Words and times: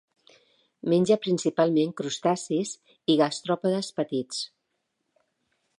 Menja 0.93 1.17
principalment 1.25 1.93
crustacis 2.01 2.73
i 3.15 3.17
gastròpodes 3.21 3.93
petits. 4.01 4.45